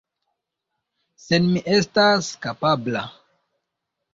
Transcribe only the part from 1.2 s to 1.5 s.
Se